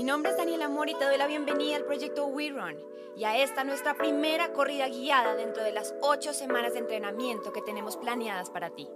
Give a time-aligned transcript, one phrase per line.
[0.00, 2.82] Mi nombre es Daniel Amor y te doy la bienvenida al proyecto We Run
[3.18, 7.60] y a esta nuestra primera corrida guiada dentro de las ocho semanas de entrenamiento que
[7.60, 8.88] tenemos planeadas para ti.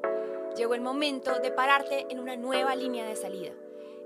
[0.56, 3.52] Llegó el momento de pararte en una nueva línea de salida,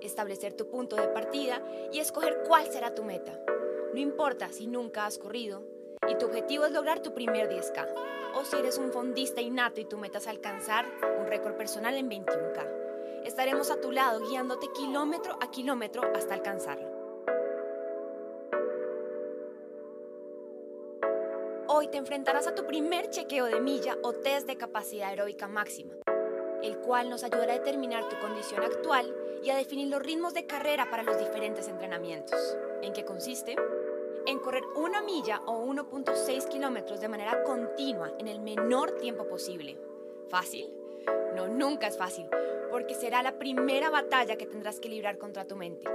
[0.00, 1.62] establecer tu punto de partida
[1.92, 3.38] y escoger cuál será tu meta.
[3.94, 5.62] No importa si nunca has corrido
[6.08, 7.94] y tu objetivo es lograr tu primer 10K
[8.34, 10.84] o si eres un fondista innato y tu meta es alcanzar
[11.20, 12.88] un récord personal en 21K.
[13.24, 16.87] Estaremos a tu lado guiándote kilómetro a kilómetro hasta alcanzarlo.
[21.80, 25.94] Hoy te enfrentarás a tu primer chequeo de milla o test de capacidad aeróbica máxima,
[26.60, 30.44] el cual nos ayudará a determinar tu condición actual y a definir los ritmos de
[30.44, 32.36] carrera para los diferentes entrenamientos.
[32.82, 33.54] ¿En qué consiste?
[34.26, 39.78] En correr una milla o 1.6 kilómetros de manera continua en el menor tiempo posible.
[40.28, 40.74] ¿Fácil?
[41.36, 42.26] No, nunca es fácil,
[42.72, 45.88] porque será la primera batalla que tendrás que librar contra tu mente.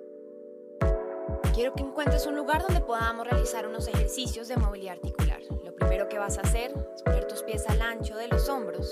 [1.53, 5.41] Quiero que encuentres un lugar donde podamos realizar unos ejercicios de movilidad articular.
[5.66, 8.89] Lo primero que vas a hacer es poner tus pies al ancho de los hombros.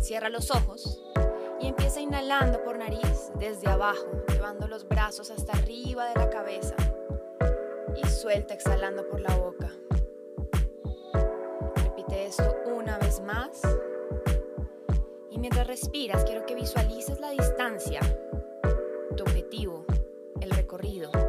[0.00, 1.00] Cierra los ojos
[1.60, 6.74] y empieza inhalando por nariz desde abajo, llevando los brazos hasta arriba de la cabeza
[7.94, 9.70] y suelta exhalando por la boca.
[11.76, 13.62] Repite esto una vez más
[15.30, 18.00] y mientras respiras quiero que visualices la distancia,
[19.16, 19.86] tu objetivo,
[20.40, 21.25] el recorrido.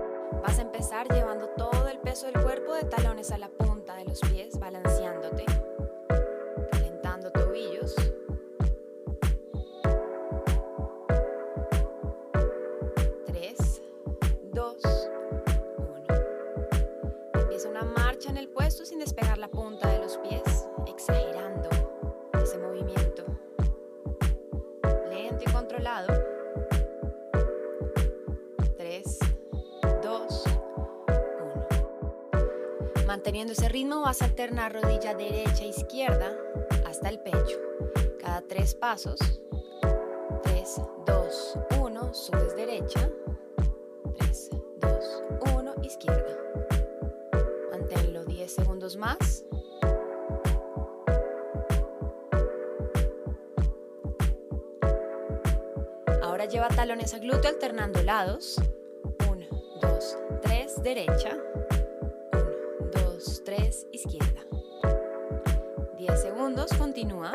[1.14, 5.46] Llevando todo el peso del cuerpo de talones a la punta de los pies, balanceándote
[18.88, 20.07] sin despegar la punta de los
[33.28, 36.34] Manteniendo ese ritmo vas a alternar rodilla derecha e izquierda
[36.86, 37.60] hasta el pecho.
[38.22, 39.20] Cada tres pasos.
[40.44, 42.14] 3, 2, 1.
[42.14, 43.10] Subes derecha.
[44.16, 44.50] 3,
[44.80, 45.76] 2, 1.
[45.84, 46.38] Izquierda
[48.48, 49.44] segundos más.
[56.24, 58.56] Ahora lleva talones a glúteo alternando lados.
[59.30, 59.48] 1,
[59.82, 61.38] 2, 3, derecha.
[63.48, 64.42] 1, 2, 3, izquierda.
[65.98, 67.32] 10 segundos, continúa.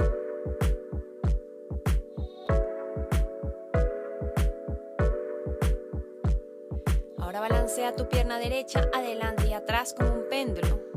[7.18, 10.92] Ahora balancea tu pierna derecha adelante y atrás como un péndulo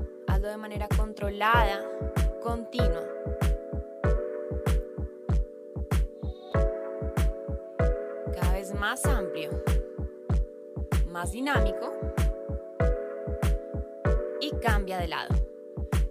[0.46, 1.84] de manera controlada,
[2.44, 3.04] continua.
[8.32, 9.50] Cada vez más amplio,
[11.08, 12.05] más dinámico
[14.46, 15.34] y cambia de lado.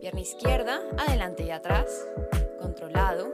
[0.01, 2.05] Pierna izquierda, adelante y atrás,
[2.61, 3.33] controlado.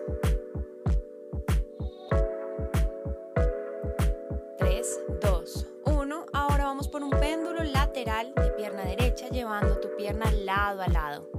[4.58, 6.26] 3, 2, 1.
[6.34, 11.30] Ahora vamos por un péndulo lateral de pierna derecha, llevando tu pierna lado a lado.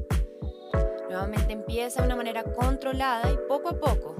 [1.07, 4.15] Nuevamente empieza de una manera controlada y poco a poco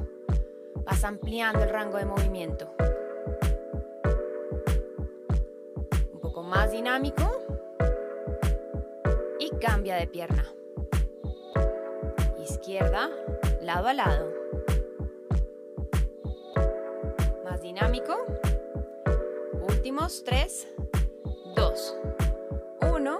[0.84, 2.76] vas ampliando el rango de movimiento.
[6.14, 7.41] Un poco más dinámico
[9.42, 10.46] y cambia de pierna.
[12.48, 13.10] Izquierda,
[13.64, 14.32] lado a lado.
[17.44, 18.16] Más dinámico.
[19.68, 20.68] Últimos tres,
[21.56, 21.98] dos,
[22.94, 23.20] uno.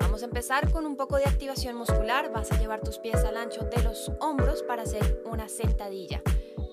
[0.00, 2.32] Vamos a empezar con un poco de activación muscular.
[2.32, 6.22] Vas a llevar tus pies al ancho de los hombros para hacer una sentadilla.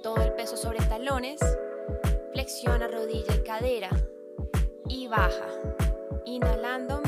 [0.01, 1.41] todo el peso sobre talones,
[2.31, 3.89] flexiona rodilla y cadera
[4.87, 5.45] y baja,
[6.23, 6.98] inhalando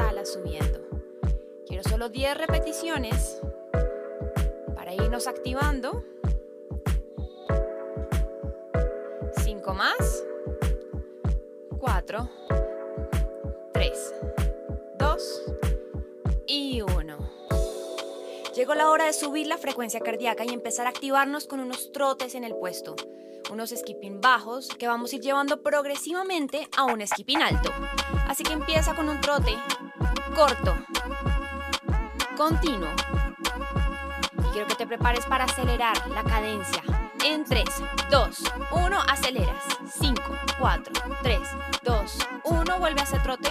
[0.00, 0.80] exhala subiendo.
[1.66, 3.40] Quiero solo 10 repeticiones
[4.74, 6.04] para irnos activando.
[9.36, 10.24] 5 más.
[11.78, 12.30] 4,
[13.72, 14.14] 3,
[14.98, 15.42] 2
[16.46, 17.18] y 1.
[18.54, 22.34] Llegó la hora de subir la frecuencia cardíaca y empezar a activarnos con unos trotes
[22.34, 22.96] en el puesto,
[23.50, 27.70] unos skipping bajos que vamos a ir llevando progresivamente a un skipping alto.
[28.28, 29.56] Así que empieza con un trote
[30.40, 30.74] corto,
[32.34, 32.88] continuo.
[34.38, 36.82] Y quiero que te prepares para acelerar la cadencia.
[37.26, 37.62] En 3,
[38.10, 39.62] 2, 1, aceleras.
[40.00, 40.22] 5,
[40.58, 40.92] 4,
[41.22, 41.40] 3,
[41.82, 43.50] 2, 1, vuelve a hacer trote.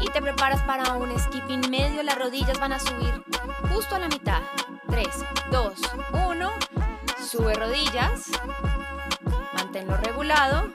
[0.00, 3.22] Y te preparas para un skipping medio, las rodillas van a subir
[3.72, 4.42] justo a la mitad.
[4.88, 5.06] 3,
[5.52, 5.72] 2,
[6.28, 6.50] 1,
[7.24, 8.32] sube rodillas,
[9.54, 10.69] manténlo regulado,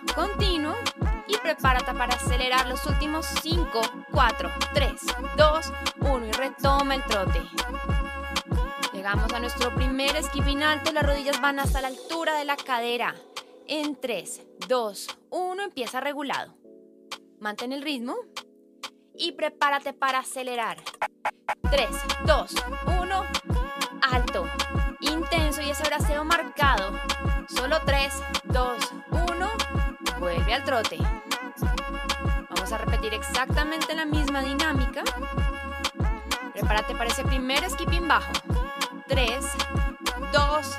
[1.45, 3.81] prepárate para acelerar los últimos 5,
[4.11, 4.93] 4, 3,
[5.37, 7.39] 2, 1 y retoma el trote.
[8.91, 10.15] Llegamos a nuestro primer
[10.63, 13.13] alto, las rodillas van hasta la altura de la cadera.
[13.67, 16.55] En 3, 2, 1 empieza regulado.
[17.39, 18.15] Mantén el ritmo
[19.15, 20.77] y prepárate para acelerar.
[21.69, 21.89] 3,
[22.25, 22.55] 2,
[23.01, 23.23] 1,
[24.01, 24.49] alto,
[24.99, 26.99] intenso y ese braceo marcado.
[27.49, 28.13] Solo 3,
[28.45, 29.49] 2, 1,
[30.19, 30.97] vuelve al trote.
[32.49, 35.03] Vamos a repetir exactamente la misma dinámica.
[36.53, 38.31] Prepárate para ese primer skipping bajo.
[39.07, 39.45] 3,
[40.31, 40.77] 2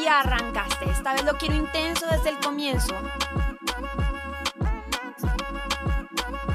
[0.00, 0.90] y arrancaste.
[0.90, 2.94] Esta vez lo quiero intenso desde el comienzo.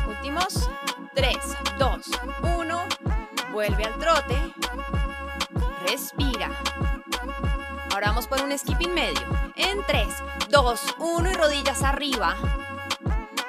[0.08, 0.69] Últimos.
[1.16, 1.38] 3,
[1.78, 2.12] 2,
[2.58, 2.81] 1.
[3.52, 4.36] Vuelve al trote.
[5.86, 6.50] Respira.
[7.94, 9.22] Ahora vamos por un skipping medio.
[9.56, 10.07] En 3,
[10.50, 12.36] 2, 1 y rodillas arriba.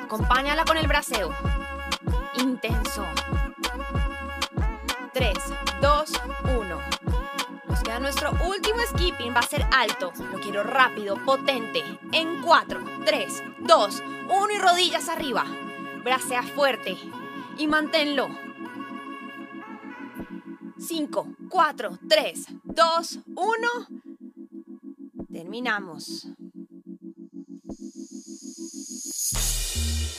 [0.04, 1.34] Acompáñala con el braceo.
[2.36, 3.06] Intenso.
[5.14, 5.32] 3,
[5.80, 6.12] 2,
[6.58, 6.78] 1.
[7.68, 9.34] Nos queda nuestro último skipping.
[9.34, 10.12] Va a ser alto.
[10.30, 11.82] Lo quiero rápido, potente.
[12.12, 15.46] En 4, 3, 2, 1 y rodillas arriba.
[16.04, 16.98] Bracea fuerte.
[17.56, 18.28] Y manténlo.
[20.78, 24.03] 5, 4, 3, 2, 1.
[25.34, 26.28] Terminamos.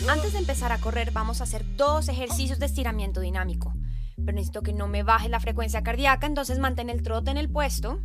[0.09, 3.73] Antes de empezar a correr vamos a hacer dos ejercicios de estiramiento dinámico.
[4.17, 7.49] Pero necesito que no me baje la frecuencia cardíaca, entonces mantén el trote en el
[7.49, 8.01] puesto.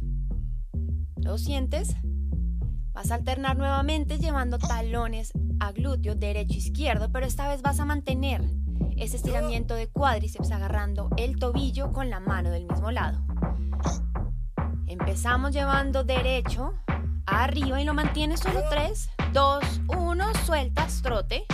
[1.16, 1.96] ¿Lo sientes?
[2.92, 7.84] Vas a alternar nuevamente llevando talones a glúteo derecho izquierdo, pero esta vez vas a
[7.84, 8.40] mantener
[8.96, 13.20] ese estiramiento de cuádriceps agarrando el tobillo con la mano del mismo lado.
[14.86, 16.74] Empezamos llevando derecho
[17.30, 21.44] arriba y lo mantienes solo 3, 2, 1, sueltas, trote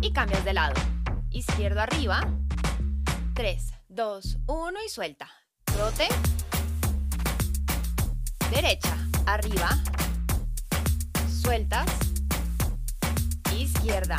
[0.00, 0.74] y cambias de lado.
[1.30, 2.20] Izquierdo arriba,
[3.34, 5.28] 3, 2, 1 y suelta.
[5.64, 6.08] Trote,
[8.50, 9.68] derecha, arriba,
[11.28, 11.86] sueltas,
[13.56, 14.16] izquierda.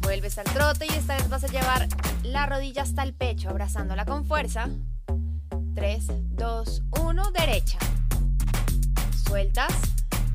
[0.00, 1.88] Vuelves al trote y esta vez vas a llevar
[2.22, 4.68] la rodilla hasta el pecho, abrazándola con fuerza.
[5.80, 7.78] 3, 2, 1, derecha.
[9.26, 9.72] Sueltas,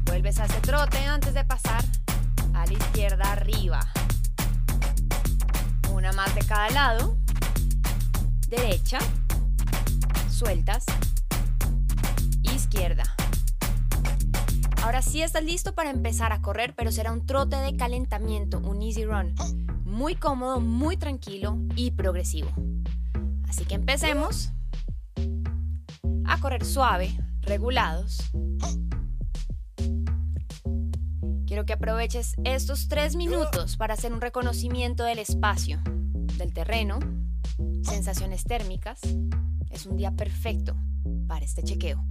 [0.06, 1.86] vuelves a ese trote antes de pasar
[2.56, 3.80] a la izquierda arriba.
[5.94, 7.16] Una más de cada lado.
[8.50, 8.98] Derecha.
[10.32, 10.84] Sueltas.
[12.42, 13.04] Izquierda.
[14.82, 18.82] Ahora sí estás listo para empezar a correr, pero será un trote de calentamiento, un
[18.82, 19.36] easy run.
[19.84, 22.50] Muy cómodo, muy tranquilo y progresivo.
[23.48, 24.55] Así que empecemos
[26.28, 28.18] a correr suave, regulados.
[31.46, 35.80] Quiero que aproveches estos tres minutos para hacer un reconocimiento del espacio,
[36.38, 37.00] del terreno,
[37.84, 39.00] sensaciones térmicas.
[39.70, 40.76] Es un día perfecto
[41.28, 42.04] para este chequeo.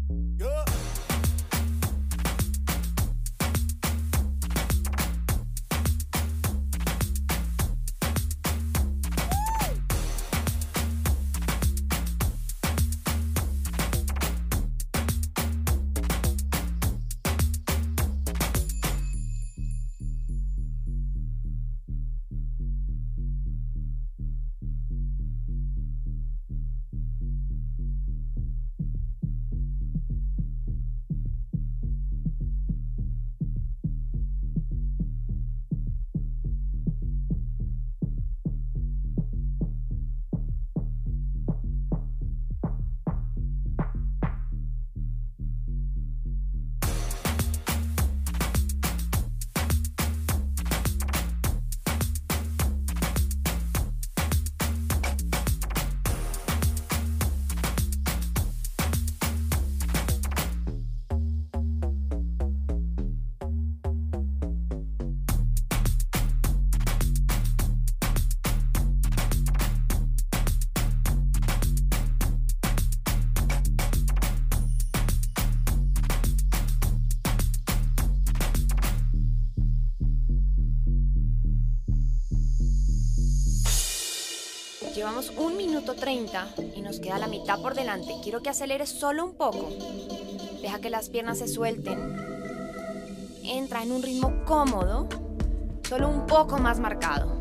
[85.05, 88.15] Llevamos un minuto 30 y nos queda la mitad por delante.
[88.23, 89.69] Quiero que aceleres solo un poco.
[90.63, 92.17] Deja que las piernas se suelten.
[93.43, 95.07] Entra en un ritmo cómodo,
[95.87, 97.34] solo un poco más marcado.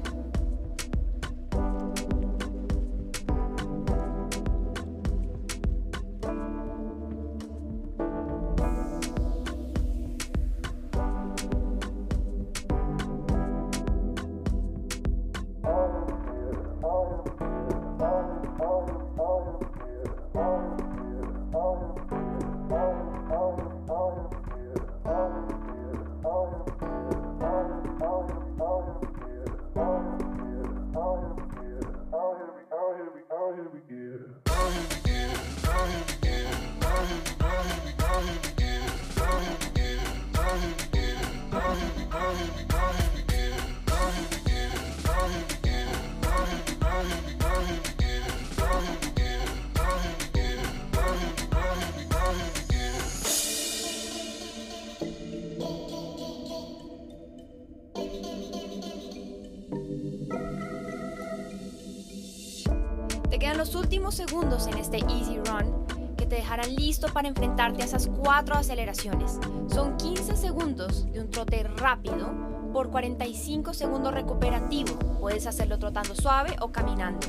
[63.64, 65.86] Los últimos segundos en este Easy Run
[66.18, 69.40] que te dejarán listo para enfrentarte a esas cuatro aceleraciones.
[69.74, 72.30] Son 15 segundos de un trote rápido
[72.74, 75.00] por 45 segundos recuperativo.
[75.18, 77.26] Puedes hacerlo trotando suave o caminando.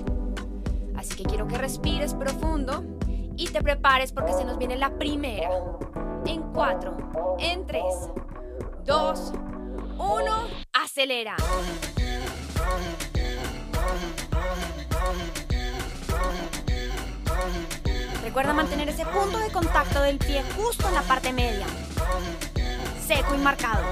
[0.97, 2.83] Así que quiero que respires profundo
[3.37, 5.51] y te prepares porque se nos viene la primera.
[6.27, 7.85] En 4, en 3,
[8.85, 9.33] 2,
[9.99, 10.33] 1,
[10.73, 11.37] acelera.
[18.23, 21.67] Recuerda mantener ese punto de contacto del pie justo en la parte media.
[23.07, 23.85] Seco y marcado.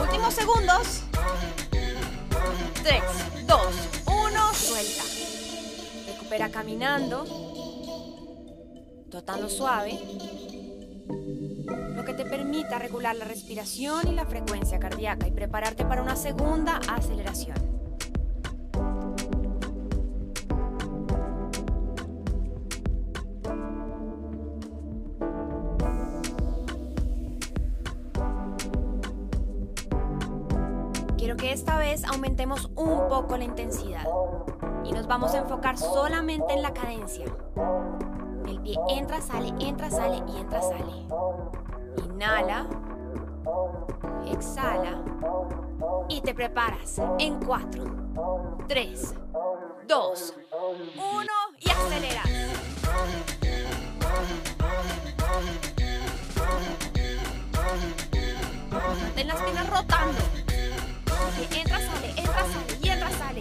[0.00, 1.02] Últimos segundos.
[2.82, 3.02] 3,
[3.46, 3.60] 2,
[4.06, 5.02] 1, suelta.
[6.06, 7.26] Recupera caminando.
[9.10, 9.98] Trotando suave.
[11.94, 16.16] Lo que te permita regular la respiración y la frecuencia cardíaca y prepararte para una
[16.16, 17.79] segunda aceleración.
[31.60, 34.06] Esta vez aumentemos un poco la intensidad
[34.82, 37.26] y nos vamos a enfocar solamente en la cadencia.
[38.48, 41.06] El pie entra, sale, entra, sale y entra, sale.
[42.06, 42.66] Inhala,
[44.26, 45.04] exhala
[46.08, 49.14] y te preparas en 4, 3,
[49.86, 50.34] 2,
[50.96, 51.26] 1
[51.58, 52.30] y aceleras.
[58.70, 60.39] Mantén las piernas rotando.
[61.38, 63.40] Entra, sale, entra, sale y entra, sale.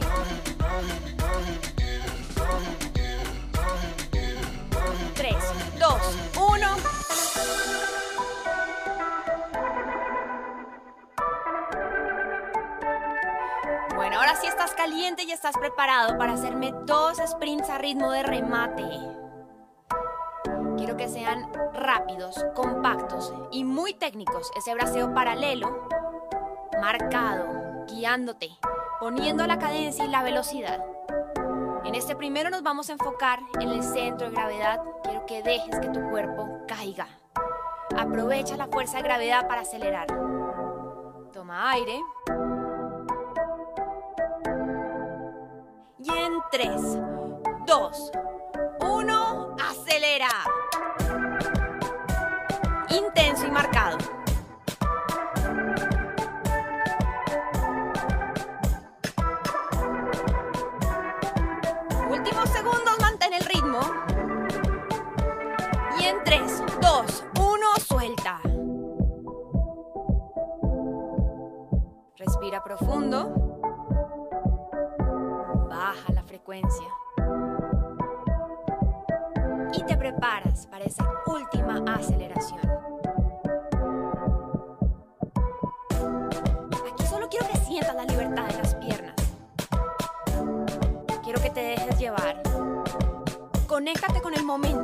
[5.16, 5.36] Tres,
[5.80, 6.02] dos,
[6.38, 6.76] uno.
[13.96, 18.24] Bueno, ahora sí estás caliente y estás preparado para hacerme dos sprints a ritmo de
[18.24, 18.84] remate.
[20.78, 24.52] Quiero que sean rápidos, compactos y muy técnicos.
[24.56, 25.88] Ese braceo paralelo,
[26.80, 27.59] marcado,
[27.90, 28.50] guiándote,
[29.00, 30.84] poniendo la cadencia y la velocidad.
[31.86, 34.82] En este primero nos vamos a enfocar en el centro de gravedad.
[35.04, 37.08] Quiero que dejes que tu cuerpo caiga.
[37.98, 40.08] Aprovecha la fuerza de gravedad para acelerar.
[41.34, 42.00] Toma aire.
[45.98, 47.00] Y en 3,
[47.66, 48.12] 2,
[72.90, 73.30] profundo.
[75.70, 76.88] Baja la frecuencia.
[79.74, 82.60] Y te preparas para esa última aceleración.
[86.92, 89.16] Aquí solo quiero que sientas la libertad de las piernas.
[91.24, 92.42] Quiero que te dejes llevar.
[93.68, 94.79] Conéctate con el momento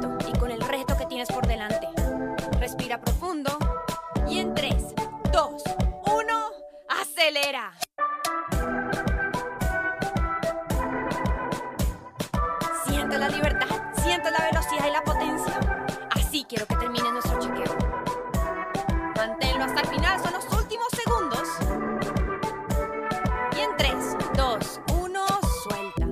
[13.18, 13.68] la libertad,
[14.04, 15.60] siento la velocidad y la potencia.
[16.12, 17.78] Así quiero que termine nuestro chequeo.
[19.16, 21.48] Manténlo hasta el final, son los últimos segundos.
[23.56, 25.20] Y en 3, 2, 1,
[25.64, 26.08] suelta.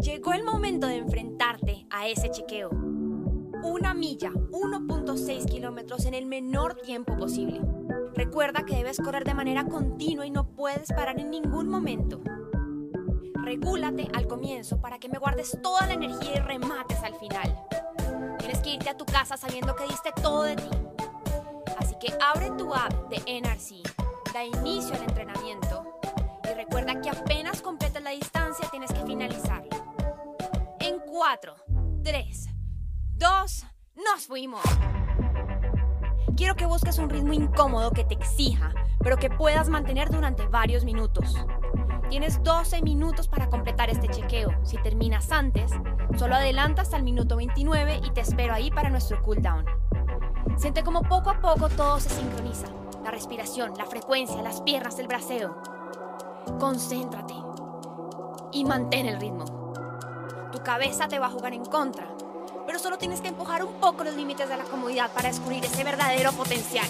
[0.00, 2.70] Llegó el momento de enfrentarte a ese chequeo.
[3.62, 7.60] Una milla, 1.6 kilómetros en el menor tiempo posible.
[8.14, 12.20] Recuerda que debes correr de manera continua y no puedes parar en ningún momento.
[13.44, 17.54] Regúlate al comienzo para que me guardes toda la energía y remates al final.
[18.38, 20.70] Tienes que irte a tu casa sabiendo que diste todo de ti.
[21.78, 23.82] Así que abre tu app de NRC,
[24.32, 26.00] da inicio al entrenamiento
[26.42, 29.62] y recuerda que apenas completes la distancia tienes que finalizar.
[30.80, 31.54] En 4,
[32.02, 32.48] 3,
[33.16, 34.62] 2, nos fuimos.
[36.34, 40.82] Quiero que busques un ritmo incómodo que te exija, pero que puedas mantener durante varios
[40.82, 41.36] minutos.
[42.10, 44.50] Tienes 12 minutos para completar este chequeo.
[44.62, 45.72] Si terminas antes,
[46.16, 49.64] solo adelanta hasta el minuto 29 y te espero ahí para nuestro cooldown.
[50.56, 52.68] Siente como poco a poco todo se sincroniza.
[53.02, 55.56] La respiración, la frecuencia, las piernas, el braceo.
[56.60, 57.34] Concéntrate
[58.52, 59.44] y mantén el ritmo.
[60.52, 62.08] Tu cabeza te va a jugar en contra,
[62.66, 65.82] pero solo tienes que empujar un poco los límites de la comodidad para descubrir ese
[65.82, 66.86] verdadero potencial.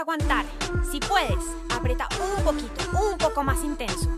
[0.00, 0.44] Aguantar.
[0.90, 4.09] Si puedes, aprieta un poquito, un poco más intenso.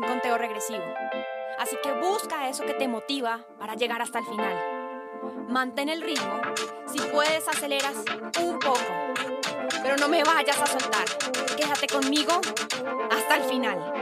[0.00, 0.84] En conteo regresivo.
[1.58, 4.56] Así que busca eso que te motiva para llegar hasta el final.
[5.48, 6.40] Mantén el ritmo.
[6.90, 7.96] Si puedes, aceleras
[8.40, 8.86] un poco.
[9.82, 11.04] Pero no me vayas a soltar.
[11.56, 12.40] Quédate conmigo
[13.10, 13.99] hasta el final.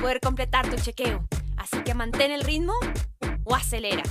[0.00, 1.26] Poder completar tu chequeo.
[1.56, 2.74] Así que mantén el ritmo
[3.44, 4.02] o acelera.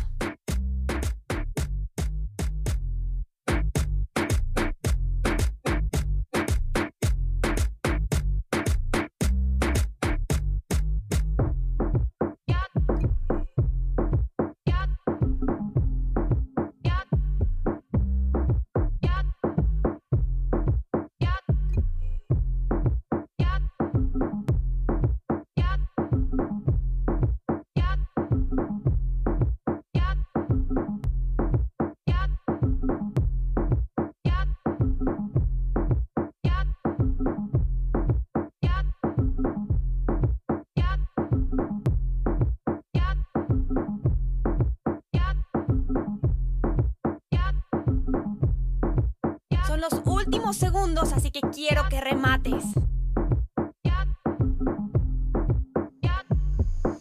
[50.56, 52.64] Segundos, así que quiero que remates.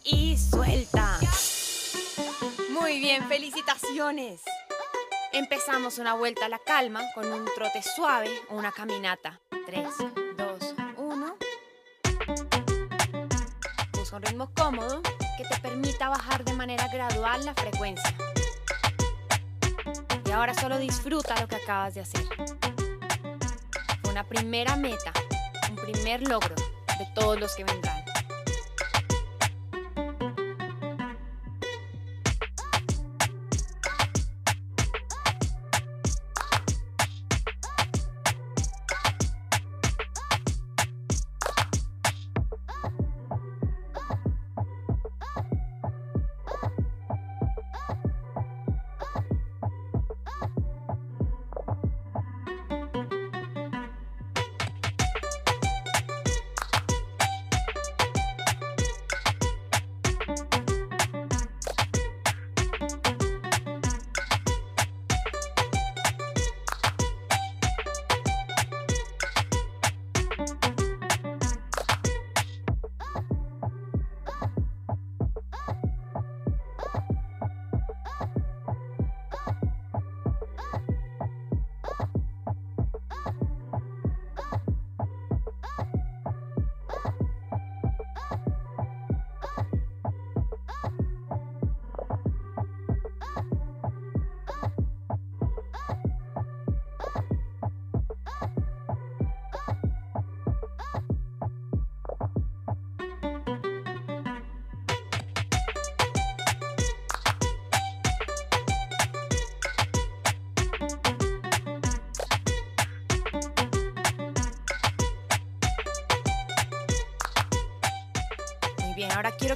[0.03, 1.19] Y suelta.
[2.71, 4.41] Muy bien, felicitaciones.
[5.33, 9.39] Empezamos una vuelta a la calma con un trote suave o una caminata.
[9.65, 9.87] 3,
[10.37, 11.37] 2, 1.
[14.01, 15.01] Usa un ritmo cómodo
[15.37, 18.15] que te permita bajar de manera gradual la frecuencia.
[20.25, 22.25] Y ahora solo disfruta lo que acabas de hacer
[24.17, 25.13] una primera meta,
[25.69, 28.06] un primer logro de todos los que vendrán.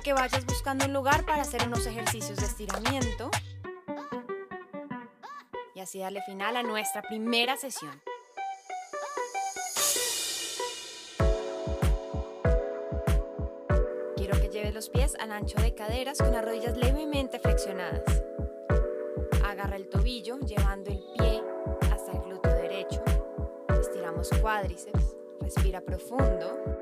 [0.02, 3.30] Que vayas buscando un lugar para hacer unos ejercicios de estiramiento.
[5.76, 8.02] Y así darle final a nuestra primera sesión.
[14.16, 18.04] Quiero que lleves los pies al ancho de caderas con las rodillas levemente flexionadas.
[19.46, 21.44] Agarra el tobillo llevando el pie
[21.92, 23.04] hasta el glúteo derecho.
[23.80, 25.16] Estiramos cuádriceps.
[25.40, 26.80] Respira profundo.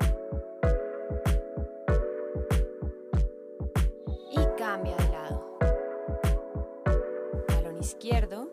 [7.90, 8.48] Izquierdo.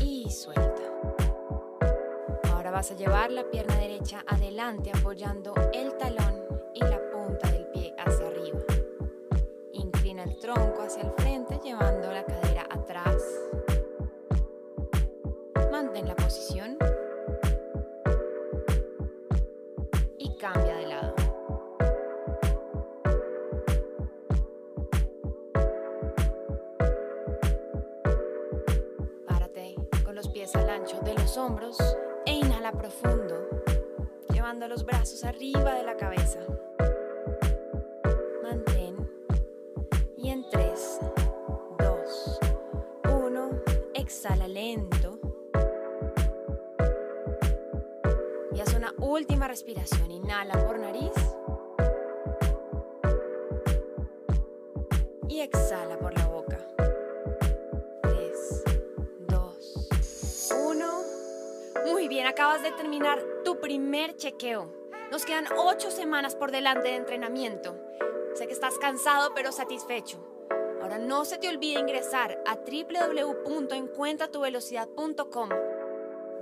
[0.00, 0.82] Y suelta.
[2.52, 6.39] Ahora vas a llevar la pierna derecha adelante apoyando el talón
[31.36, 31.78] hombros
[32.26, 33.48] e inhala profundo,
[34.32, 36.40] llevando los brazos arriba de la cabeza.
[38.42, 38.96] Mantén
[40.16, 41.00] y en 3,
[41.78, 42.40] 2,
[43.04, 43.50] 1,
[43.94, 45.20] exhala lento
[49.10, 50.10] última respiración.
[50.10, 51.12] Inhala por nariz.
[55.28, 56.58] Y exhala por la boca.
[61.90, 64.72] Muy bien, acabas de terminar tu primer chequeo.
[65.10, 67.74] Nos quedan ocho semanas por delante de entrenamiento.
[68.34, 70.24] Sé que estás cansado pero satisfecho.
[70.80, 75.48] Ahora no se te olvide ingresar a www.encuentratuvelocidad.com.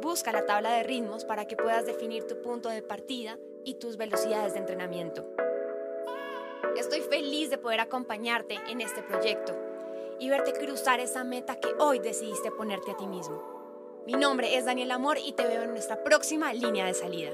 [0.03, 3.97] Busca la tabla de ritmos para que puedas definir tu punto de partida y tus
[3.97, 5.27] velocidades de entrenamiento.
[6.77, 9.57] Estoy feliz de poder acompañarte en este proyecto
[10.19, 13.58] y verte cruzar esa meta que hoy decidiste ponerte a ti mismo.
[14.09, 17.31] Mi nombre es Daniel Amor y te veo en nuestra próxima línea de salida.